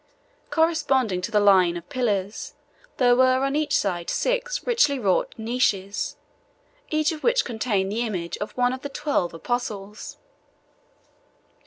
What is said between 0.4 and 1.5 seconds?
Corresponding to the